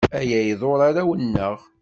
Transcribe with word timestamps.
Aya 0.19 0.39
iḍurr 0.43 0.81
arraw-nneɣ. 0.87 1.55